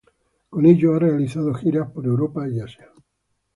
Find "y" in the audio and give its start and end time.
2.49-2.59